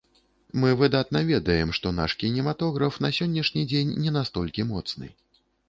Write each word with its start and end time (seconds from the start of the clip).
Мы 0.61 0.69
выдатна 0.79 1.21
ведаем, 1.31 1.73
што 1.79 1.91
наш 1.99 2.17
кінематограф 2.25 2.99
на 3.09 3.13
сённяшні 3.21 3.69
дзень 3.75 3.95
не 4.07 4.17
настолькі 4.19 4.69
моцны. 4.75 5.15